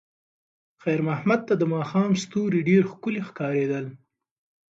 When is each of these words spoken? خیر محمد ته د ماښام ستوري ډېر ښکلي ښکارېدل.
خیر 0.81 0.99
محمد 1.07 1.39
ته 1.47 1.53
د 1.57 1.63
ماښام 1.73 2.11
ستوري 2.23 2.59
ډېر 2.69 2.83
ښکلي 2.91 3.21
ښکارېدل. 3.27 3.85